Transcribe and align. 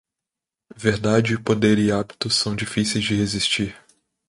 Verdade, 0.75 1.37
poder 1.37 1.77
e 1.77 1.91
hábitos 1.91 2.33
são 2.33 2.55
difíceis 2.55 3.03
de 3.03 3.13
resistir. 3.13 3.75